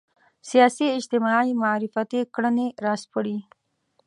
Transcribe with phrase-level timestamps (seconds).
[0.49, 3.37] سیاسي اجتماعي معرفتي کړنې راسپړي